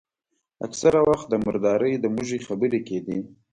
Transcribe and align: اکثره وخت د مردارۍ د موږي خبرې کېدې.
اکثره 0.65 0.99
وخت 1.09 1.27
د 1.29 1.33
مردارۍ 1.45 1.93
د 1.99 2.05
موږي 2.15 2.37
خبرې 2.47 2.79
کېدې. 2.87 3.17